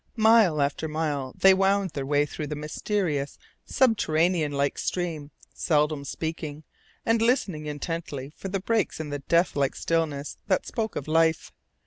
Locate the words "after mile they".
0.63-1.53